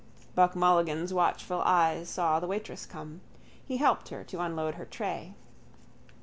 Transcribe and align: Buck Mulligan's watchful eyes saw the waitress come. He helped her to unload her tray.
Buck 0.33 0.55
Mulligan's 0.55 1.13
watchful 1.13 1.61
eyes 1.63 2.09
saw 2.09 2.39
the 2.39 2.47
waitress 2.47 2.87
come. 2.87 3.21
He 3.63 3.77
helped 3.77 4.09
her 4.09 4.23
to 4.23 4.41
unload 4.41 4.73
her 4.73 4.85
tray. 4.85 5.35